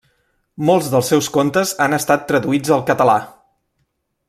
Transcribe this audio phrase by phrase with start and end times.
[0.69, 3.21] Molts dels seus contes han estat traduïts al català.